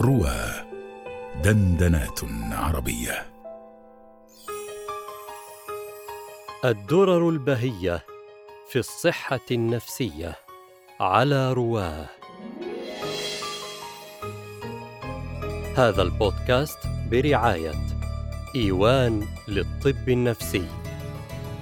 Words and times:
روى 0.00 0.64
دندنات 1.44 2.20
عربية. 2.52 3.26
الدرر 6.64 7.28
البهية 7.28 8.04
في 8.68 8.78
الصحة 8.78 9.40
النفسية 9.50 10.34
على 11.00 11.52
رواه. 11.52 12.06
هذا 15.76 16.02
البودكاست 16.02 16.78
برعاية 17.10 17.74
إيوان 18.56 19.26
للطب 19.48 20.08
النفسي 20.08 20.66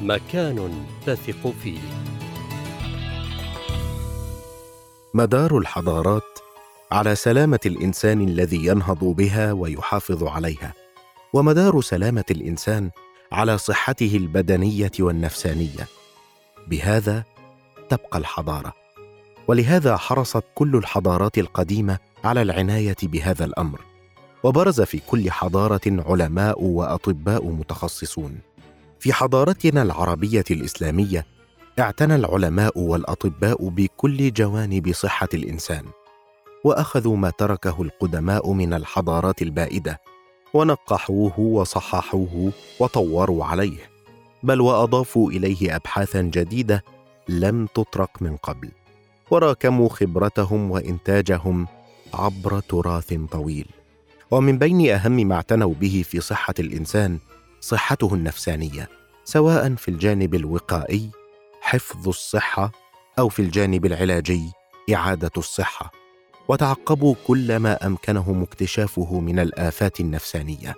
مكان 0.01 0.87
تثق 1.07 1.51
فيه. 1.63 1.81
مدار 5.15 5.59
الحضارات 5.59 6.34
على 6.95 7.15
سلامة 7.15 7.61
الإنسان 7.67 8.21
الذي 8.21 8.67
ينهض 8.67 9.05
بها 9.05 9.53
ويحافظ 9.53 10.25
عليها 10.25 10.75
ومدار 11.33 11.81
سلامة 11.81 12.25
الإنسان 12.31 12.91
على 13.33 13.59
صحته 13.59 14.17
البدنية 14.17 14.91
والنفسانية. 15.01 15.89
بهذا 16.69 17.25
تبقى 17.89 18.19
الحضارة. 18.19 18.73
ولهذا 19.49 19.97
حرصت 19.97 20.45
كل 20.55 20.77
الحضارات 20.77 21.39
القديمة 21.39 21.99
على 22.25 22.43
العناية 22.43 22.97
بهذا 23.03 23.45
الأمر 23.45 23.81
وبرز 24.43 24.81
في 24.81 25.01
كل 25.07 25.31
حضارة 25.31 25.81
علماء 25.87 26.63
وأطباء 26.63 27.47
متخصصون. 27.47 28.39
في 29.01 29.13
حضارتنا 29.13 29.83
العربية 29.83 30.45
الإسلامية 30.51 31.27
اعتنى 31.79 32.15
العلماء 32.15 32.79
والأطباء 32.79 33.69
بكل 33.69 34.33
جوانب 34.33 34.93
صحة 34.93 35.29
الإنسان. 35.35 35.85
وأخذوا 36.65 37.17
ما 37.17 37.31
تركه 37.31 37.83
القدماء 37.83 38.53
من 38.53 38.75
الحضارات 38.75 39.43
البائدة 39.43 40.01
ونقحوه 40.55 41.41
وصححوه 41.41 42.53
وطوروا 42.81 43.45
عليه 43.45 43.79
بل 44.43 44.61
وأضافوا 44.61 45.31
إليه 45.31 45.77
ابحاثا 45.77 46.23
جديدة 46.23 46.85
لم 47.29 47.67
تطرق 47.67 48.11
من 48.21 48.37
قبل 48.37 48.71
وراكموا 49.31 49.89
خبرتهم 49.89 50.71
وإنتاجهم 50.71 51.67
عبر 52.15 52.61
تراث 52.61 53.15
طويل. 53.31 53.67
ومن 54.31 54.59
بين 54.59 54.91
أهم 54.91 55.13
ما 55.13 55.35
اعتنوا 55.35 55.75
به 55.75 56.05
في 56.09 56.21
صحة 56.21 56.55
الإنسان 56.59 57.19
صحته 57.61 58.15
النفسانية 58.15 58.89
سواء 59.25 59.75
في 59.75 59.89
الجانب 59.89 60.35
الوقائي 60.35 61.11
حفظ 61.61 62.09
الصحة 62.09 62.73
أو 63.19 63.29
في 63.29 63.43
الجانب 63.43 63.87
العلاجي 63.87 64.51
إعادة 64.95 65.31
الصحة. 65.37 66.04
وتعقبوا 66.49 67.15
كل 67.27 67.57
ما 67.57 67.87
أمكنهم 67.87 68.43
اكتشافه 68.43 69.21
من 69.21 69.39
الآفات 69.39 70.01
النفسانية. 70.01 70.75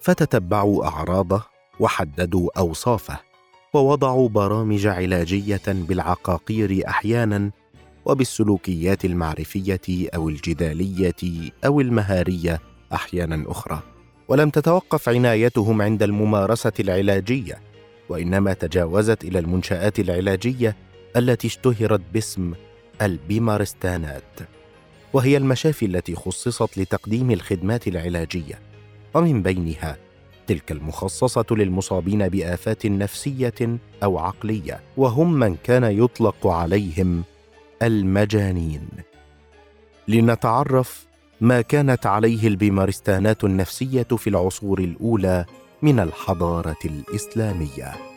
فتتبعوا 0.00 0.86
أعراضه 0.86 1.42
وحددوا 1.80 2.58
أوصافه 2.58 3.18
ووضعوا 3.74 4.28
برامج 4.28 4.86
علاجية 4.86 5.62
بالعقاقير 5.66 6.88
أحيانا 6.88 7.50
وبالسلوكيات 8.04 9.04
المعرفية 9.04 10.08
أو 10.14 10.28
الجدالية 10.28 11.50
أو 11.64 11.80
المهارية 11.80 12.60
أحيانا 12.92 13.50
أخرى. 13.50 13.82
ولم 14.28 14.50
تتوقف 14.50 15.08
عنايتهم 15.08 15.82
عند 15.82 16.02
الممارسة 16.02 16.72
العلاجية 16.80 17.60
وإنما 18.08 18.52
تجاوزت 18.52 19.24
إلى 19.24 19.38
المنشآت 19.38 20.00
العلاجية 20.00 20.76
التي 21.16 21.46
اشتهرت 21.46 22.00
باسم 22.12 22.52
البيمارستانات. 23.02 24.38
وهي 25.14 25.36
المشافي 25.36 25.86
التي 25.86 26.14
خصصت 26.14 26.78
لتقديم 26.78 27.30
الخدمات 27.30 27.88
العلاجية. 27.88 28.58
ومن 29.14 29.42
بينها 29.42 29.96
تلك 30.46 30.72
المخصصة 30.72 31.46
للمصابين 31.50 32.28
بآفات 32.28 32.86
نفسية 32.86 33.78
أو 34.02 34.18
عقلية 34.18 34.80
وهم 34.96 35.32
من 35.32 35.56
كان 35.64 35.84
يطلق 35.84 36.46
عليهم 36.46 37.24
المجانين. 37.82 38.88
لنتعرف 40.08 41.06
ما 41.40 41.60
كانت 41.60 42.06
عليه 42.06 42.48
البيمارستانات 42.48 43.44
النفسية 43.44 44.02
في 44.02 44.30
العصور 44.30 44.78
الأولى 44.78 45.44
من 45.82 46.00
الحضارة 46.00 46.78
الإسلامية. 46.84 48.13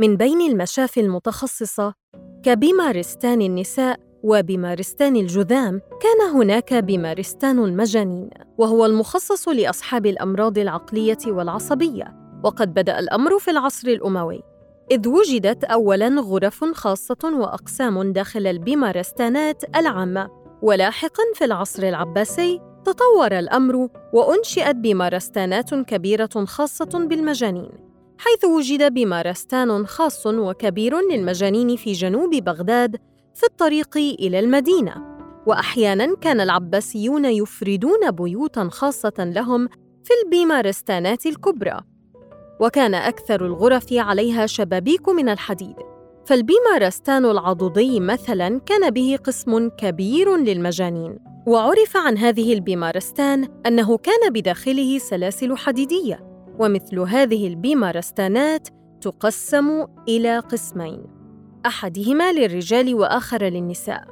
من 0.00 0.16
بين 0.16 0.40
المشافي 0.40 1.00
المتخصصة 1.00 1.94
كبيمارستان 2.42 3.42
النساء 3.42 4.00
وبيمارستان 4.22 5.16
الجذام 5.16 5.80
كان 6.00 6.30
هناك 6.34 6.74
بيمارستان 6.74 7.58
المجانين 7.58 8.30
وهو 8.58 8.86
المخصص 8.86 9.48
لأصحاب 9.48 10.06
الأمراض 10.06 10.58
العقلية 10.58 11.18
والعصبية 11.26 12.14
وقد 12.44 12.74
بدأ 12.74 12.98
الأمر 12.98 13.38
في 13.38 13.50
العصر 13.50 13.88
الأموي. 13.88 14.42
إذ 14.90 15.08
وجدت 15.08 15.64
أولاً 15.64 16.08
غرف 16.20 16.64
خاصة 16.64 17.38
وأقسام 17.40 18.12
داخل 18.12 18.46
البيمارستانات 18.46 19.76
العامة 19.76 20.28
ولاحقاً 20.62 21.22
في 21.34 21.44
العصر 21.44 21.82
العباسي 21.82 22.60
تطور 22.84 23.38
الأمر 23.38 23.88
وأنشئت 24.12 24.76
بيمارستانات 24.76 25.74
كبيرة 25.74 26.44
خاصة 26.44 27.06
بالمجانين. 27.08 27.87
حيث 28.18 28.44
وجد 28.44 28.94
بمارستان 28.94 29.86
خاص 29.86 30.26
وكبير 30.26 31.00
للمجانين 31.10 31.76
في 31.76 31.92
جنوب 31.92 32.34
بغداد 32.34 32.96
في 33.34 33.46
الطريق 33.46 33.96
إلى 33.96 34.38
المدينة. 34.38 34.94
وأحياناً 35.46 36.16
كان 36.16 36.40
العباسيون 36.40 37.24
يفردون 37.24 38.10
بيوتاً 38.10 38.68
خاصة 38.68 39.12
لهم 39.18 39.68
في 40.04 40.10
البيمارستانات 40.24 41.26
الكبرى. 41.26 41.80
وكان 42.60 42.94
أكثر 42.94 43.46
الغرف 43.46 43.92
عليها 43.92 44.46
شبابيك 44.46 45.08
من 45.08 45.28
الحديد. 45.28 45.76
فالبيمارستان 46.26 47.24
العضدي 47.24 48.00
مثلاً 48.00 48.60
كان 48.60 48.90
به 48.90 49.18
قسم 49.24 49.68
كبير 49.68 50.36
للمجانين. 50.36 51.18
وعرف 51.46 51.96
عن 51.96 52.18
هذه 52.18 52.52
البيمارستان 52.52 53.48
أنه 53.66 53.98
كان 53.98 54.32
بداخله 54.32 54.98
سلاسل 54.98 55.56
حديدية. 55.56 56.27
ومثل 56.58 56.98
هذه 56.98 57.46
البيمارستانات 57.46 58.68
تقسم 59.00 59.86
إلى 60.08 60.38
قسمين 60.38 61.04
أحدهما 61.66 62.32
للرجال 62.32 62.94
وآخر 62.94 63.42
للنساء. 63.44 64.04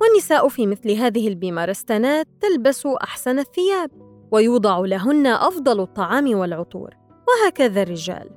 والنساء 0.00 0.48
في 0.48 0.66
مثل 0.66 0.90
هذه 0.90 1.28
البيمارستانات 1.28 2.26
تلبس 2.40 2.86
أحسن 2.86 3.38
الثياب 3.38 3.90
ويوضع 4.32 4.78
لهن 4.78 5.26
أفضل 5.26 5.80
الطعام 5.80 6.38
والعطور 6.38 6.90
وهكذا 7.28 7.82
الرجال. 7.82 8.30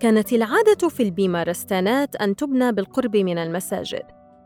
كانت 0.00 0.32
العادة 0.32 0.88
في 0.88 1.02
البيمارستانات 1.02 2.16
أن 2.16 2.36
تبنى 2.36 2.72
بالقرب 2.72 3.16
من 3.16 3.38
المساجد 3.38 4.02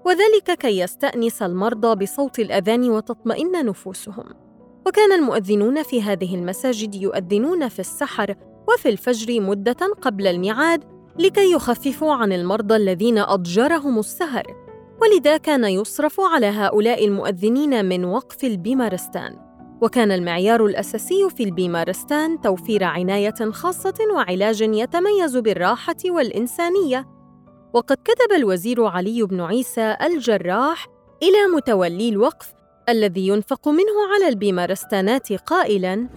وذلك 0.07 0.59
كي 0.59 0.79
يستأنس 0.79 1.43
المرضى 1.43 2.05
بصوت 2.05 2.39
الأذان 2.39 2.91
وتطمئن 2.91 3.67
نفوسهم. 3.67 4.50
وكان 4.87 5.13
المؤذنون 5.13 5.83
في 5.83 6.03
هذه 6.03 6.35
المساجد 6.35 6.95
يؤذنون 6.95 7.69
في 7.69 7.79
السحر 7.79 8.35
وفي 8.69 8.89
الفجر 8.89 9.41
مدة 9.41 9.95
قبل 10.03 10.27
الميعاد 10.27 10.85
لكي 11.19 11.53
يخففوا 11.53 12.15
عن 12.15 12.33
المرضى 12.33 12.77
الذين 12.77 13.19
اضجرهم 13.19 13.99
السهر. 13.99 14.45
ولذا 15.03 15.37
كان 15.37 15.65
يصرف 15.65 16.21
على 16.21 16.47
هؤلاء 16.47 17.07
المؤذنين 17.07 17.85
من 17.85 18.05
وقف 18.05 18.45
البيمارستان. 18.45 19.37
وكان 19.83 20.13
المعيار 20.13 20.67
الأساسي 20.67 21.31
في 21.37 21.43
البيمارستان 21.43 22.41
توفير 22.41 22.85
عناية 22.85 23.51
خاصة 23.51 23.95
وعلاج 24.15 24.61
يتميز 24.61 25.37
بالراحة 25.37 25.97
والإنسانية. 26.07 27.07
وقد 27.75 27.97
كتب 28.05 28.33
الوزير 28.37 28.85
علي 28.85 29.23
بن 29.23 29.41
عيسى 29.41 29.97
الجراح 30.03 30.87
إلى 31.23 31.57
متولي 31.57 32.09
الوقف 32.09 32.53
الذي 32.91 33.29
ينفق 33.29 33.69
منه 33.69 34.15
على 34.15 34.29
البيمارستانات 34.29 35.33
قائلاً: 35.33 36.09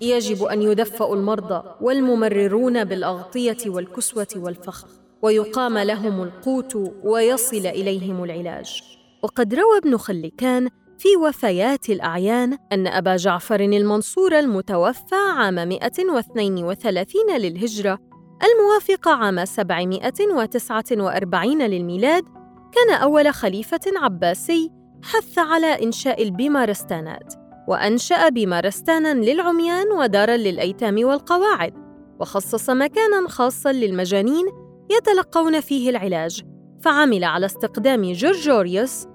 يجب 0.00 0.44
أن 0.44 0.62
يدفأ 0.62 1.14
المرضى 1.14 1.62
والممررون 1.80 2.84
بالأغطية 2.84 3.56
والكسوة 3.66 4.26
والفخ، 4.36 4.86
ويقام 5.22 5.78
لهم 5.78 6.22
القوت 6.22 6.92
ويصل 7.04 7.66
إليهم 7.66 8.24
العلاج. 8.24 8.82
وقد 9.22 9.54
روى 9.54 9.78
ابن 9.78 9.96
خلكان 9.96 10.68
في 10.98 11.16
وفيات 11.16 11.90
الأعيان 11.90 12.58
أن 12.72 12.86
أبا 12.86 13.16
جعفر 13.16 13.60
المنصور 13.60 14.38
المتوفى 14.38 15.14
عام 15.14 15.54
132 15.54 17.38
للهجرة 17.38 17.98
الموافق 18.44 19.08
عام 19.08 19.44
749 19.44 21.62
للميلاد 21.62 22.24
كان 22.72 22.90
أول 23.02 23.34
خليفة 23.34 23.80
عباسي 23.96 24.70
حث 25.02 25.38
على 25.38 25.66
إنشاء 25.66 26.22
البيمارستانات 26.22 27.34
وأنشأ 27.68 28.28
بيمارستانا 28.28 29.14
للعميان 29.14 29.92
ودارا 29.92 30.36
للأيتام 30.36 31.04
والقواعد 31.04 31.74
وخصص 32.20 32.70
مكانا 32.70 33.28
خاصا 33.28 33.72
للمجانين 33.72 34.46
يتلقون 34.90 35.60
فيه 35.60 35.90
العلاج 35.90 36.42
فعمل 36.80 37.24
على 37.24 37.46
استقدام 37.46 38.12
جورجوريوس 38.12 39.06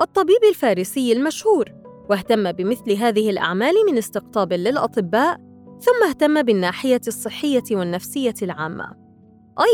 الطبيب 0.00 0.44
الفارسي 0.48 1.12
المشهور 1.12 1.64
واهتم 2.10 2.52
بمثل 2.52 2.92
هذه 2.92 3.30
الأعمال 3.30 3.74
من 3.90 3.98
استقطاب 3.98 4.52
للأطباء 4.52 5.36
ثم 5.80 6.08
اهتم 6.08 6.42
بالناحية 6.42 7.00
الصحية 7.08 7.62
والنفسية 7.70 8.34
العامة. 8.42 8.92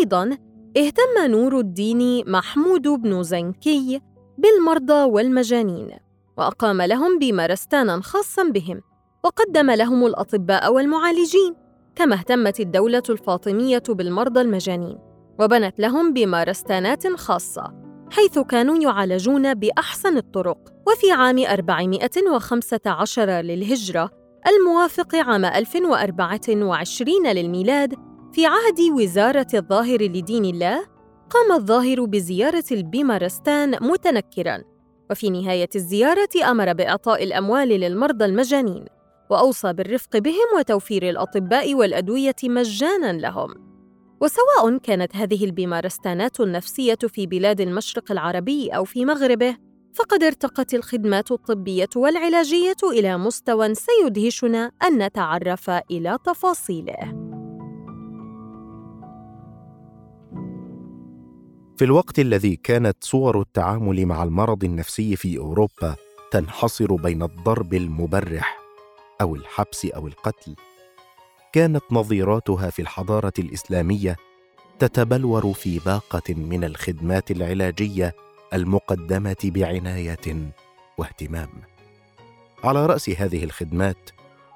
أيضاً 0.01 0.39
اهتم 0.77 1.31
نور 1.31 1.59
الدين 1.59 2.31
محمود 2.31 2.89
بن 2.89 3.23
زنكي 3.23 4.01
بالمرضى 4.41 5.05
والمجانين 5.05 5.91
وأقام 6.39 6.83
لهم 6.83 7.19
بمرستانا 7.19 8.01
خاصاً 8.01 8.43
بهم 8.43 8.81
وقدم 9.25 9.71
لهم 9.71 10.07
الأطباء 10.07 10.73
والمعالجين 10.73 11.55
كما 11.95 12.15
اهتمت 12.15 12.61
الدولة 12.61 13.03
الفاطمية 13.11 13.83
بالمرضى 13.89 14.41
المجانين 14.41 14.99
وبنت 15.41 15.81
لهم 15.81 16.13
بمارستانات 16.13 17.07
خاصة 17.07 17.75
حيث 18.11 18.39
كانوا 18.39 18.83
يعالجون 18.83 19.55
بأحسن 19.55 20.17
الطرق. 20.17 20.59
وفي 20.87 21.13
عام 21.13 21.39
415 21.39 23.41
للهجرة 23.41 24.11
الموافق 24.49 25.15
عام 25.15 25.45
1024 25.45 27.27
للميلاد 27.27 27.95
في 28.33 28.47
عهد 28.47 28.81
وزارة 29.01 29.47
الظاهر 29.55 30.03
لدين 30.03 30.45
الله 30.45 30.85
قام 31.31 31.53
الظاهر 31.53 32.05
بزيارة 32.05 32.65
البيمارستان 32.73 33.71
متنكراً 33.81 34.63
وفي 35.11 35.31
نهاية 35.31 35.69
الزيارة 35.77 36.29
أمر 36.51 36.73
بإعطاء 36.73 37.25
الأموال 37.25 37.69
للمرضى 37.69 38.25
المجانين 38.25 38.85
وأوصى 39.31 39.73
بالرفق 39.73 40.19
بهم 40.19 40.59
وتوفير 40.59 41.09
الأطباء 41.09 41.75
والأدوية 41.75 42.35
مجاناً 42.45 43.13
لهم. 43.13 43.55
وسواء 44.21 44.79
كانت 44.79 45.17
هذه 45.17 45.45
البيمارستانات 45.45 46.41
النفسية 46.41 46.99
في 47.09 47.27
بلاد 47.27 47.61
المشرق 47.61 48.13
العربي 48.13 48.69
أو 48.69 48.85
في 48.85 49.05
مغربه 49.05 49.57
فقد 49.95 50.23
ارتقت 50.23 50.75
الخدمات 50.75 51.33
الطبية 51.33 51.89
والعلاجية 51.97 52.77
إلى 52.93 53.19
مستوى 53.19 53.75
سيدهشنا 53.75 54.71
أن 54.83 55.03
نتعرف 55.03 55.71
إلى 55.71 56.19
تفاصيله. 56.25 57.30
في 61.81 61.87
الوقت 61.87 62.19
الذي 62.19 62.57
كانت 62.57 62.97
صور 63.01 63.41
التعامل 63.41 64.07
مع 64.07 64.23
المرض 64.23 64.65
النفسي 64.65 65.17
في 65.17 65.39
أوروبا 65.39 65.97
تنحصر 66.31 66.95
بين 66.95 67.23
الضرب 67.23 67.75
المبرح 67.75 68.59
أو 69.21 69.35
الحبس 69.35 69.87
أو 69.87 70.07
القتل 70.07 70.55
كانت 71.53 71.83
نظيراتها 71.91 72.71
في 72.71 72.83
الحضارة 72.83 73.33
الإسلامية 73.39 74.17
تتبلور 74.79 75.53
في 75.53 75.79
باقة 75.79 76.35
من 76.35 76.65
الخدمات 76.65 77.31
العلاجية 77.31 78.15
المقدمة 78.55 79.37
بعناية 79.45 80.53
واهتمام. 80.99 81.49
على 82.65 82.87
رأس 82.87 83.11
هذه 83.11 83.45
الخدمات 83.45 84.11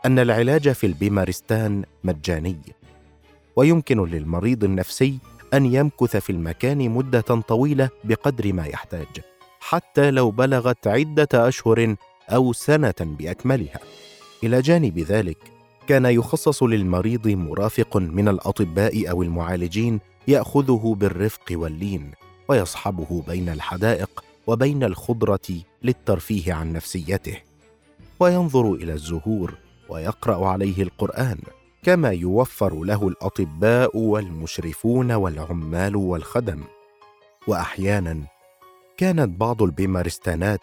أن 0.07 0.19
العلاج 0.19 0.69
في 0.73 0.87
البيمارستان 0.87 1.85
مجاني 2.05 2.59
ويمكن 3.57 4.05
للمريض 4.05 4.65
النفسي 4.65 5.19
أن 5.55 5.75
يمكث 5.75 6.17
في 6.17 6.31
المكان 6.31 6.91
مدة 6.91 7.21
طويلة 7.21 7.91
بقدر 8.05 8.53
ما 8.53 8.67
يحتاج 8.67 9.07
حتى 9.61 10.11
لو 10.11 10.31
بلغت 10.31 10.87
عدة 10.87 11.49
أشهر 11.49 11.97
أو 12.31 12.53
سنة 12.53 12.95
بأكملها. 13.01 13.81
إلى 14.45 14.61
جانب 14.61 14.99
ذلك 14.99 15.39
كان 15.87 16.05
يخصص 16.05 16.63
للمريض 16.63 17.29
مرافق 17.29 17.97
من 17.97 18.29
الأطباء 18.29 19.11
أو 19.11 19.23
المعالجين 19.23 20.01
يأخذه 20.29 20.97
بالرفق 20.99 21.45
واللين 21.51 22.11
ويصحبه 22.49 23.23
بين 23.29 23.49
الحدائق 23.49 24.25
وبين 24.47 24.85
الخضرة 24.85 25.61
للترفيه 25.83 26.53
عن 26.53 26.73
نفسيته. 26.73 27.37
وينظر 28.21 28.73
إلى 28.73 28.93
الزهور 28.93 29.55
ويقرأ 29.89 30.49
عليه 30.49 30.83
القرآن. 30.83 31.39
كما 31.85 32.11
يوفر 32.11 32.85
له 32.85 33.09
الأطباء 33.09 33.97
والمشرفون 33.97 35.13
والعمال 35.13 35.97
والخدم. 35.97 36.65
وأحيانا 37.47 38.21
كانت 38.97 39.41
بعض 39.41 39.63
البيمارستانات 39.63 40.61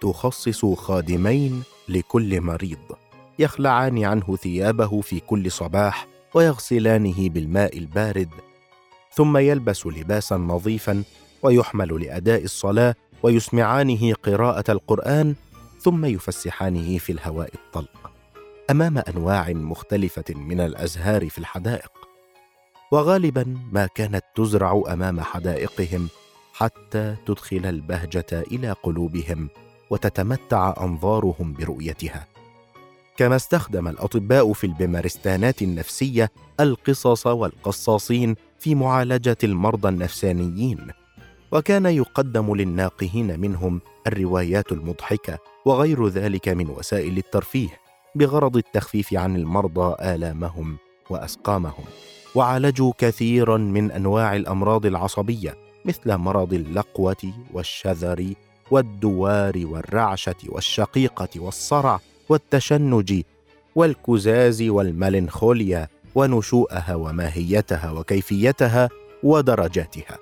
تخصص 0.00 0.64
خادمين 0.64 1.62
لكل 1.88 2.40
مريض 2.40 2.78
يخلعان 3.38 4.04
عنه 4.04 4.36
ثيابه 4.36 5.00
في 5.00 5.20
كل 5.20 5.50
صباح 5.50 6.06
ويغسلانه 6.34 7.28
بالماء 7.28 7.78
البارد 7.78 8.30
ثم 9.12 9.36
يلبس 9.36 9.86
لباسا 9.86 10.36
نظيفا 10.36 11.02
ويحمل 11.42 12.02
لأداء 12.02 12.44
الصلاة 12.44 12.94
ويسمعانه 13.22 14.14
قراءة 14.14 14.72
القرآن 14.72 15.34
ثم 15.80 16.04
يفسحانه 16.04 16.98
في 16.98 17.12
الهواء 17.12 17.50
الطلق. 17.54 18.03
أمام 18.70 18.98
أنواع 18.98 19.50
مختلفة 19.50 20.24
من 20.34 20.60
الأزهار 20.60 21.28
في 21.30 21.38
الحدائق 21.38 21.90
وغالبا 22.92 23.56
ما 23.72 23.86
كانت 23.86 24.24
تزرع 24.34 24.82
أمام 24.88 25.20
حدائقهم 25.20 26.08
حتى 26.52 27.16
تدخل 27.26 27.66
البهجة 27.66 28.26
إلى 28.32 28.72
قلوبهم 28.82 29.48
وتتمتع 29.90 30.74
أنظارهم 30.80 31.52
برؤيتها. 31.52 32.26
كما 33.16 33.36
استخدم 33.36 33.88
الأطباء 33.88 34.52
في 34.52 34.64
البمارستانات 34.64 35.62
النفسية 35.62 36.30
القصص 36.60 37.26
والقصاصين 37.26 38.36
في 38.58 38.74
معالجة 38.74 39.36
المرضى 39.44 39.88
النفسانيين 39.88 40.90
وكان 41.52 41.86
يقدم 41.86 42.54
للناقهين 42.54 43.40
منهم 43.40 43.80
الروايات 44.06 44.72
المضحكة 44.72 45.38
وغير 45.64 46.08
ذلك 46.08 46.48
من 46.48 46.68
وسائل 46.68 47.18
الترفيه. 47.18 47.83
بغرض 48.14 48.56
التخفيف 48.56 49.14
عن 49.14 49.36
المرضى 49.36 49.94
آلامهم 50.14 50.76
وأسقامهم 51.10 51.84
وعالجوا 52.34 52.92
كثيرا 52.98 53.56
من 53.56 53.90
أنواع 53.90 54.36
الأمراض 54.36 54.86
العصبية 54.86 55.56
مثل 55.84 56.16
مرض 56.16 56.52
اللقوة 56.52 57.32
والشذر 57.52 58.34
والدوار 58.70 59.66
والرعشة 59.66 60.34
والشقيقة 60.48 61.28
والصرع 61.36 62.00
والتشنج 62.28 63.22
والكزاز 63.74 64.62
والملنخوليا 64.62 65.88
ونشوءها 66.14 66.94
وماهيتها 66.94 67.90
وكيفيتها 67.90 68.88
ودرجاتها. 69.22 70.18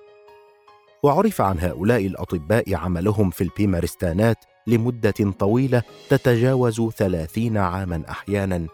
وعرف 1.02 1.40
عن 1.40 1.60
هؤلاء 1.60 2.06
الأطباء 2.06 2.74
عملهم 2.74 3.30
في 3.30 3.44
البيمارستانات 3.44 4.44
لمدة 4.66 5.32
طويلة 5.38 5.82
تتجاوز 6.08 6.80
ثلاثين 6.80 7.56
عاما 7.56 8.02
أحيانا 8.10 8.66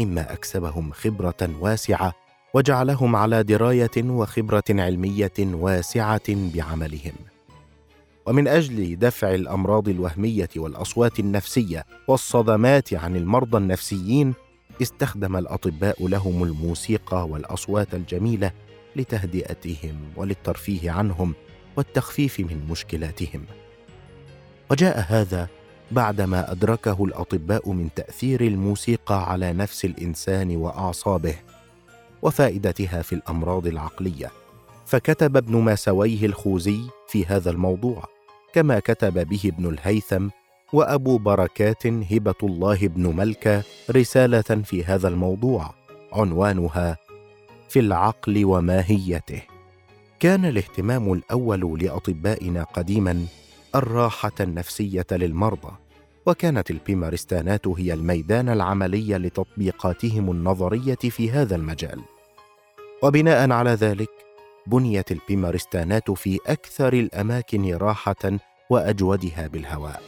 مما 0.00 0.32
أكسبهم 0.32 0.92
خبرة 0.92 1.50
واسعة 1.60 2.14
وجعلهم 2.54 3.16
على 3.16 3.42
دراية 3.42 3.90
وخبرة 3.96 4.64
علمية 4.70 5.32
واسعة 5.38 6.22
بعملهم. 6.28 7.12
ومن 8.26 8.48
أجل 8.48 8.98
دفع 8.98 9.34
الأمراض 9.34 9.88
الوهمية 9.88 10.48
والأصوات 10.56 11.20
النفسية 11.20 11.84
والصدمات 12.08 12.94
عن 12.94 13.16
المرضى 13.16 13.58
النفسيين 13.58 14.34
استخدم 14.82 15.36
الأطباء 15.36 16.08
لهم 16.08 16.42
الموسيقى 16.42 17.28
والأصوات 17.28 17.94
الجميلة 17.94 18.50
لتهدئتهم 18.96 19.96
وللترفيه 20.16 20.90
عنهم 20.90 21.34
والتخفيف 21.76 22.40
من 22.40 22.66
مشكلاتهم. 22.70 23.44
وجاء 24.72 25.04
هذا 25.08 25.48
بعدما 25.90 26.52
أدركه 26.52 27.04
الأطباء 27.04 27.72
من 27.72 27.88
تأثير 27.96 28.40
الموسيقى 28.40 29.30
على 29.30 29.52
نفس 29.52 29.84
الإنسان 29.84 30.56
وأعصابه 30.56 31.34
وفائدتها 32.22 33.02
في 33.02 33.14
الأمراض 33.14 33.66
العقلية. 33.66 34.30
فكتب 34.86 35.36
ابن 35.36 35.56
ماسويه 35.56 36.26
الخوزي 36.26 36.80
في 37.08 37.26
هذا 37.26 37.50
الموضوع 37.50 38.04
كما 38.54 38.78
كتب 38.78 39.28
به 39.28 39.40
ابن 39.44 39.68
الهيثم 39.68 40.28
وأبو 40.72 41.18
بركات 41.18 41.86
هبة 41.86 42.40
الله 42.42 42.88
بن 42.88 43.16
ملكة 43.16 43.62
رسالة 43.90 44.62
في 44.64 44.84
هذا 44.84 45.08
الموضوع 45.08 45.74
عنوانها 46.12 46.96
في 47.68 47.80
العقل 47.80 48.44
وماهيته. 48.44 49.42
كان 50.20 50.44
الاهتمام 50.44 51.12
الأول 51.12 51.78
لأطبائنا 51.82 52.62
قديما 52.62 53.26
الراحة 53.74 54.32
النفسية 54.40 55.06
للمرضى 55.10 55.72
وكانت 56.26 56.70
البيمارستانات 56.70 57.68
هي 57.68 57.92
الميدان 57.92 58.48
العملي 58.48 59.18
لتطبيقاتهم 59.18 60.30
النظرية 60.30 60.94
في 60.94 61.30
هذا 61.30 61.56
المجال. 61.56 62.00
وبناء 63.02 63.50
على 63.50 63.70
ذلك 63.70 64.08
بنيت 64.66 65.12
البيمارستانات 65.12 66.10
في 66.10 66.38
أكثر 66.46 66.92
الأماكن 66.92 67.74
راحة 67.74 68.38
وأجودها 68.70 69.46
بالهواء. 69.46 70.02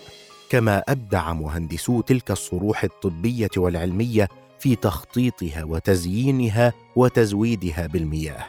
كما 0.51 0.79
أبدع 0.89 1.33
مهندسو 1.33 2.01
تلك 2.01 2.31
الصروح 2.31 2.85
الطبية 2.85 3.51
والعلمية 3.57 4.29
في 4.59 4.77
تخطيطها 4.77 5.65
وتزيينها 5.65 6.73
وتزويدها 6.97 7.87
بالمياه. 7.87 8.47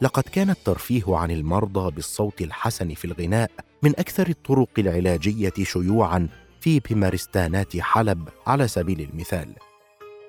لقد 0.00 0.22
كان 0.22 0.50
الترفيه 0.50 1.04
عن 1.08 1.30
المرضى 1.30 1.90
بالصوت 1.90 2.40
الحسن 2.40 2.94
في 2.94 3.04
الغناء 3.04 3.50
من 3.82 3.90
أكثر 3.90 4.28
الطرق 4.28 4.68
العلاجية 4.78 5.52
شيوعا 5.62 6.28
في 6.60 6.80
بمارستانات 6.80 7.76
حلب 7.76 8.28
على 8.46 8.68
سبيل 8.68 9.00
المثال 9.00 9.54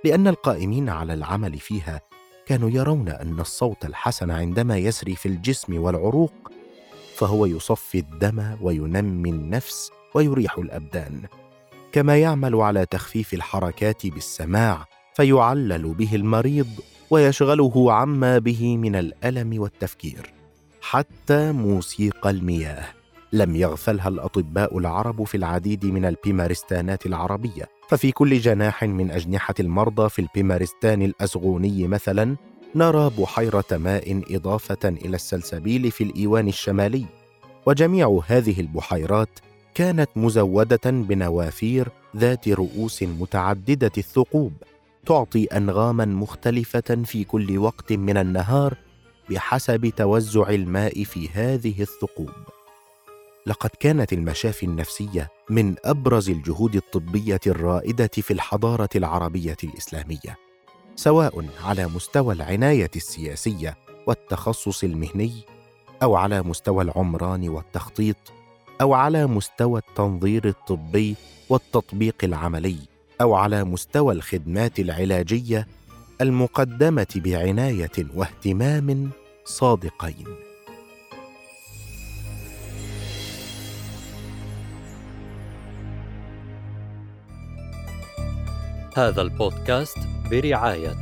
لأن 0.05 0.27
القائمين 0.27 0.89
على 0.89 1.13
العمل 1.13 1.59
فيها 1.59 2.01
كانوا 2.45 2.69
يرون 2.69 3.09
أن 3.09 3.39
الصوت 3.39 3.85
الحسن 3.85 4.31
عندما 4.31 4.77
يسري 4.77 5.15
في 5.15 5.25
الجسم 5.25 5.81
والعروق 5.81 6.33
فهو 7.15 7.45
يصفي 7.45 7.97
الدم 7.97 8.57
وينمي 8.61 9.29
النفس 9.29 9.91
ويريح 10.13 10.57
الأبدان. 10.57 11.21
كما 11.91 12.17
يعمل 12.17 12.55
على 12.55 12.85
تخفيف 12.85 13.33
الحركات 13.33 14.07
بالسماع 14.07 14.85
فيعلل 15.15 15.93
به 15.93 16.15
المريض 16.15 16.67
ويشغله 17.09 17.93
عما 17.93 18.37
به 18.37 18.77
من 18.77 18.95
الألم 18.95 19.61
والتفكير 19.61 20.33
حتى 20.81 21.51
موسيقى 21.51 22.29
المياه. 22.29 23.00
لم 23.33 23.55
يغفلها 23.55 24.07
الأطباء 24.07 24.77
العرب 24.77 25.23
في 25.23 25.37
العديد 25.37 25.85
من 25.85 26.05
البيمارستانات 26.05 27.05
العربية. 27.05 27.69
ففي 27.89 28.11
كل 28.11 28.39
جناح 28.39 28.83
من 28.83 29.11
أجنحة 29.11 29.53
المرضى 29.59 30.09
في 30.09 30.19
البيمارستان 30.19 31.01
الأزغوني 31.01 31.87
مثلا 31.87 32.35
نرى 32.75 33.11
بحيرة 33.19 33.65
ماء 33.71 34.21
إضافة 34.35 34.89
إلى 34.89 35.15
السلسبيل 35.15 35.91
في 35.91 36.03
الإيوان 36.03 36.47
الشمالي. 36.47 37.05
وجميع 37.65 38.21
هذه 38.27 38.59
البحيرات 38.59 39.39
كانت 39.73 40.09
مزودة 40.15 40.91
بنوافير 40.91 41.87
ذات 42.17 42.49
رؤوس 42.49 43.03
متعددة 43.03 43.91
الثقوب 43.97 44.53
تعطي 45.05 45.45
أنغاما 45.45 46.05
مختلفة 46.05 47.03
في 47.05 47.23
كل 47.23 47.57
وقت 47.57 47.93
من 47.93 48.17
النهار 48.17 48.77
بحسب 49.29 49.93
توزع 49.97 50.49
الماء 50.49 51.03
في 51.03 51.29
هذه 51.29 51.81
الثقوب. 51.81 52.29
لقد 53.45 53.69
كانت 53.79 54.13
المشافي 54.13 54.65
النفسية 54.65 55.29
من 55.49 55.75
أبرز 55.85 56.29
الجهود 56.29 56.75
الطبية 56.75 57.39
الرائدة 57.47 58.09
في 58.13 58.31
الحضارة 58.31 58.89
العربية 58.95 59.57
الإسلامية 59.63 60.37
سواء 60.95 61.45
على 61.63 61.87
مستوى 61.87 62.33
العناية 62.33 62.91
السياسية 62.95 63.77
والتخصص 64.07 64.83
المهني 64.83 65.33
أو 66.03 66.15
على 66.15 66.41
مستوى 66.41 66.83
العمران 66.83 67.49
والتخطيط 67.49 68.15
أو 68.81 68.93
على 68.93 69.27
مستوى 69.27 69.79
التنظير 69.89 70.47
الطبي 70.47 71.15
والتطبيق 71.49 72.15
العملي 72.23 72.77
أو 73.21 73.35
على 73.35 73.63
مستوى 73.63 74.13
الخدمات 74.13 74.79
العلاجية 74.79 75.67
المقدمة 76.21 77.07
بعناية 77.15 77.91
واهتمام 78.15 79.09
صادقين. 79.45 80.50
هذا 88.95 89.21
البودكاست 89.21 89.97
برعاية 90.31 90.95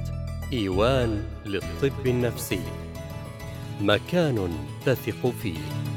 إيوان 0.54 1.24
للطب 1.46 2.08
النفسي. 2.08 2.62
مكان 3.82 4.50
تثق 4.86 5.30
فيه. 5.42 5.89